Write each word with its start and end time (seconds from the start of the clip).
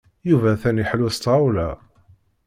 Yuba 0.29 0.47
atan 0.53 0.81
iḥellu 0.83 1.09
s 1.15 1.17
tɣawla. 1.17 1.69